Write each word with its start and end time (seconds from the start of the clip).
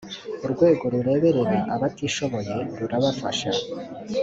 urwego 0.45 0.83
rureberera 0.93 1.59
abatishoboye 1.75 2.55
rurabafasha. 2.77 3.49